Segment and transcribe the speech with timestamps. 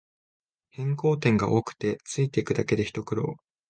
[0.71, 3.37] 変更点が多くてついていくだけでひと苦労